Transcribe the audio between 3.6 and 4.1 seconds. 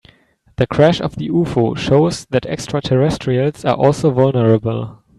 are also